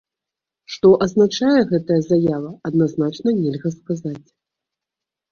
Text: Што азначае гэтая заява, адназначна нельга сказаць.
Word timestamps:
Што 0.75 0.89
азначае 1.05 1.59
гэтая 1.71 1.97
заява, 2.11 2.49
адназначна 2.69 3.29
нельга 3.41 3.69
сказаць. 3.75 4.29